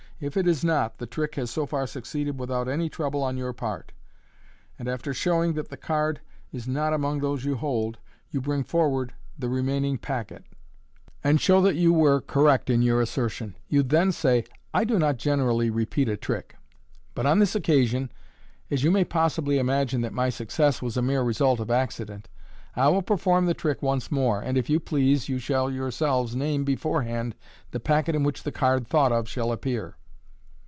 If 0.23 0.37
it 0.37 0.45
is 0.47 0.63
not, 0.63 0.99
the 0.99 1.07
trick 1.07 1.33
has 1.33 1.49
so 1.49 1.65
far 1.65 1.87
succeeded 1.87 2.37
without 2.37 2.67
any 2.67 2.89
trouble 2.89 3.23
on 3.23 3.37
your 3.37 3.53
part 3.53 3.91
$ 4.31 4.77
and, 4.77 4.87
after 4.87 5.15
showing 5.15 5.53
that 5.53 5.69
the 5.69 5.77
card 5.77 6.21
is 6.51 6.67
not 6.67 6.93
among 6.93 7.21
those 7.21 7.43
you 7.43 7.55
hold, 7.55 7.97
you 8.29 8.39
bring 8.39 8.63
forward 8.63 9.15
the 9.39 9.49
remaining 9.49 9.97
packet, 9.97 10.45
and 11.23 11.41
show 11.41 11.59
that 11.63 11.73
you 11.73 11.91
were 11.91 12.21
correct 12.21 12.69
in 12.69 12.83
your 12.83 13.01
assertion. 13.01 13.55
You 13.67 13.81
then 13.81 14.11
say, 14.11 14.37
u 14.37 14.43
I 14.75 14.83
do 14.83 14.99
not 14.99 15.17
generally 15.17 15.71
repeat 15.71 16.07
a 16.07 16.15
trick, 16.17 16.55
but 17.15 17.25
on 17.25 17.39
this 17.39 17.55
occasion, 17.55 18.11
as 18.69 18.83
you 18.83 18.91
may 18.91 19.03
possibly 19.03 19.57
imagine 19.57 20.01
that 20.01 20.13
my 20.13 20.29
success 20.29 20.83
was 20.83 20.97
a 20.97 21.01
mere 21.01 21.23
result 21.23 21.59
of 21.59 21.71
accident, 21.71 22.29
I 22.75 22.89
will 22.89 23.01
perform 23.01 23.47
the 23.47 23.55
trick 23.55 23.81
once 23.81 24.11
more, 24.11 24.39
and, 24.39 24.55
if 24.55 24.69
you 24.69 24.79
please, 24.79 25.29
you 25.29 25.39
shall 25.39 25.71
your 25.71 25.89
selves 25.89 26.35
name 26.35 26.63
beforehand 26.63 27.33
the 27.71 27.79
packet 27.79 28.13
in 28.13 28.21
which 28.23 28.43
the 28.43 28.51
card 28.51 28.87
thought 28.87 29.11
of 29.11 29.27
shall 29.27 29.51
appear." 29.51 29.95